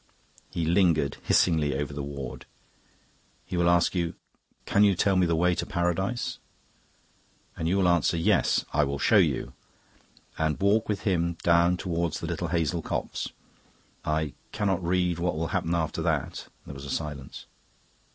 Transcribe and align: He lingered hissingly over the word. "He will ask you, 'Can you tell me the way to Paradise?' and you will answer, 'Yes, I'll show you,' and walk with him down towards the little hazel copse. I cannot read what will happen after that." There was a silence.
He 0.49 0.65
lingered 0.65 1.17
hissingly 1.21 1.75
over 1.75 1.93
the 1.93 2.01
word. 2.01 2.47
"He 3.45 3.55
will 3.55 3.69
ask 3.69 3.93
you, 3.93 4.15
'Can 4.65 4.83
you 4.83 4.95
tell 4.95 5.15
me 5.15 5.27
the 5.27 5.35
way 5.35 5.53
to 5.53 5.63
Paradise?' 5.63 6.39
and 7.55 7.67
you 7.67 7.77
will 7.77 7.87
answer, 7.87 8.17
'Yes, 8.17 8.65
I'll 8.73 8.97
show 8.97 9.17
you,' 9.17 9.53
and 10.39 10.59
walk 10.59 10.89
with 10.89 11.01
him 11.01 11.35
down 11.43 11.77
towards 11.77 12.19
the 12.19 12.25
little 12.25 12.47
hazel 12.47 12.81
copse. 12.81 13.29
I 14.03 14.33
cannot 14.51 14.83
read 14.83 15.19
what 15.19 15.37
will 15.37 15.49
happen 15.53 15.75
after 15.75 16.01
that." 16.01 16.47
There 16.65 16.73
was 16.73 16.85
a 16.85 16.89
silence. 16.89 17.45